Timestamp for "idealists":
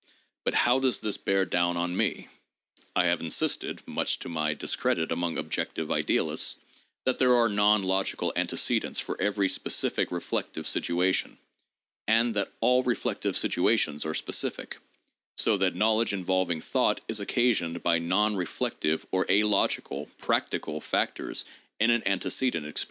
5.91-6.55